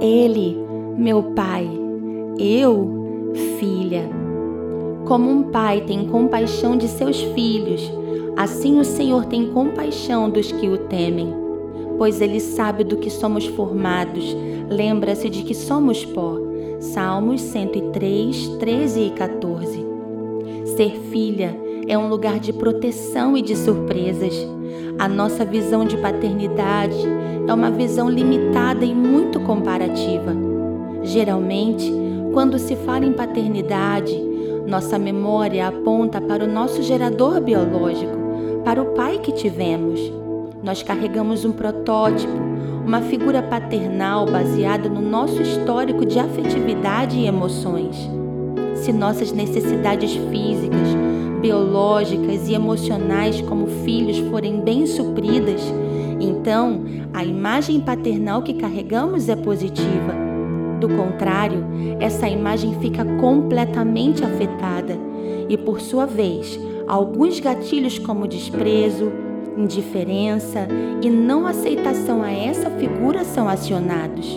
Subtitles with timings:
[0.00, 0.56] Ele,
[0.96, 1.68] meu pai,
[2.38, 4.08] eu, filha.
[5.06, 7.90] Como um pai tem compaixão de seus filhos,
[8.36, 11.32] assim o Senhor tem compaixão dos que o temem.
[11.96, 14.36] Pois ele sabe do que somos formados,
[14.68, 16.36] lembra-se de que somos pó.
[16.78, 19.86] Salmos 103, 13 e 14.
[20.76, 24.34] Ser filha é um lugar de proteção e de surpresas.
[24.98, 26.96] A nossa visão de paternidade
[27.46, 30.34] é uma visão limitada e muito comparativa.
[31.02, 31.92] Geralmente,
[32.32, 34.20] quando se fala em paternidade,
[34.66, 38.16] nossa memória aponta para o nosso gerador biológico,
[38.64, 40.00] para o pai que tivemos.
[40.64, 42.32] Nós carregamos um protótipo,
[42.84, 47.96] uma figura paternal baseada no nosso histórico de afetividade e emoções.
[48.74, 50.95] Se nossas necessidades físicas,
[51.46, 55.62] biológicas e emocionais como filhos forem bem supridas,
[56.20, 56.82] então
[57.14, 60.12] a imagem paternal que carregamos é positiva.
[60.80, 61.64] Do contrário,
[62.00, 64.98] essa imagem fica completamente afetada
[65.48, 69.12] e, por sua vez, alguns gatilhos como desprezo,
[69.56, 70.66] indiferença
[71.00, 74.36] e não aceitação a essa figura são acionados.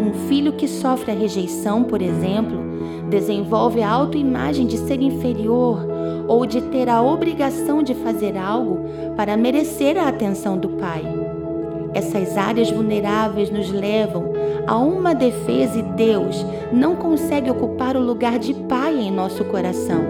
[0.00, 2.58] Um filho que sofre a rejeição, por exemplo,
[3.10, 5.92] desenvolve a autoimagem de ser inferior
[6.32, 8.86] ou de ter a obrigação de fazer algo
[9.18, 11.04] para merecer a atenção do pai.
[11.92, 14.32] Essas áreas vulneráveis nos levam
[14.66, 20.00] a uma defesa e Deus não consegue ocupar o lugar de pai em nosso coração.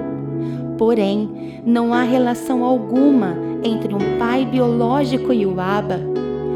[0.79, 5.99] Porém, não há relação alguma entre um pai biológico e o Abba.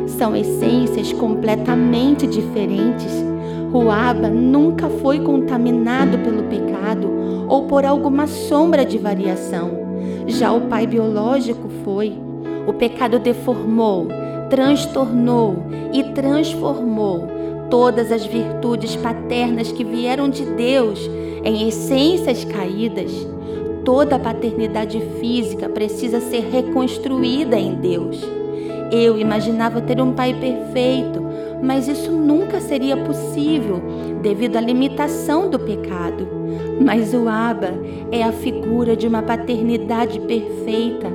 [0.06, 3.12] São essências completamente diferentes.
[3.73, 7.25] O Abba nunca foi contaminado pelo pecado
[7.56, 9.70] ou por alguma sombra de variação.
[10.26, 12.12] Já o pai biológico foi.
[12.66, 14.08] O pecado deformou,
[14.50, 15.56] transtornou
[15.92, 17.27] e transformou
[17.70, 21.00] todas as virtudes paternas que vieram de Deus
[21.42, 23.11] em essências caídas.
[23.84, 28.20] Toda a paternidade física precisa ser reconstruída em Deus.
[28.91, 31.24] Eu imaginava ter um pai perfeito,
[31.63, 33.83] mas isso nunca seria possível
[34.23, 36.29] devido à limitação do pecado.
[36.80, 37.73] Mas o Abba
[38.13, 41.08] é a figura de uma paternidade perfeita.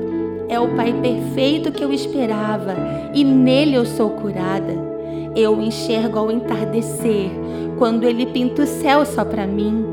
[0.50, 2.76] É o pai perfeito que eu esperava
[3.14, 4.92] e nele eu sou curada.
[5.34, 7.30] Eu o enxergo ao entardecer,
[7.78, 9.86] quando ele pinta o céu só para mim.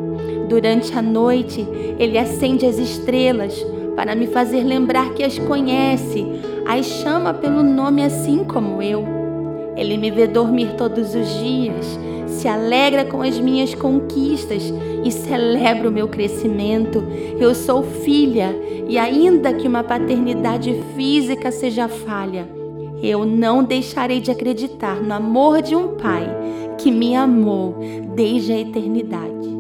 [0.49, 1.65] Durante a noite,
[1.99, 3.65] ele acende as estrelas
[3.99, 6.25] para me fazer lembrar que as conhece,
[6.65, 9.05] as chama pelo nome assim como eu.
[9.77, 11.99] Ele me vê dormir todos os dias,
[12.29, 14.73] se alegra com as minhas conquistas
[15.05, 17.03] e celebra o meu crescimento.
[17.41, 18.55] Eu sou filha
[18.89, 22.49] e, ainda que uma paternidade física seja falha,
[23.03, 26.25] eu não deixarei de acreditar no amor de um pai
[26.79, 27.75] que me amou
[28.15, 29.58] desde a eternidade.